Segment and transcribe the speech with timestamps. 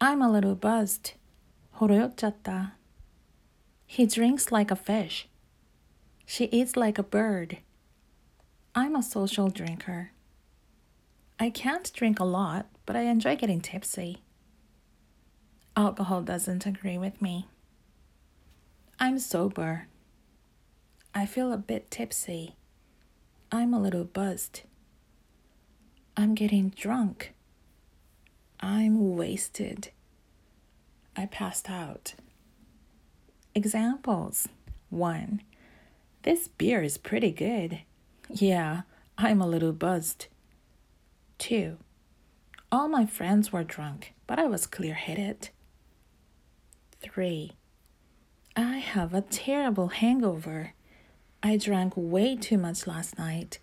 [0.00, 1.12] I'm a little buzzed.
[1.78, 2.72] 호로욕졌다.
[3.86, 5.28] He drinks like a fish.
[6.26, 7.58] She eats like a bird.
[8.74, 10.12] I'm a social drinker.
[11.38, 14.22] I can't drink a lot, but I enjoy getting tipsy.
[15.76, 17.48] Alcohol doesn't agree with me.
[18.98, 19.88] I'm sober.
[21.14, 22.56] I feel a bit tipsy.
[23.50, 24.62] I'm a little buzzed.
[26.16, 27.32] I'm getting drunk.
[28.59, 29.89] I'm wasted.
[31.15, 32.13] I passed out.
[33.53, 34.47] Examples
[34.89, 35.41] 1.
[36.23, 37.81] This beer is pretty good.
[38.29, 38.81] Yeah,
[39.17, 40.27] I'm a little buzzed.
[41.39, 41.77] 2.
[42.71, 45.49] All my friends were drunk, but I was clear headed.
[47.01, 47.51] 3.
[48.55, 50.73] I have a terrible hangover.
[51.43, 53.59] I drank way too much last night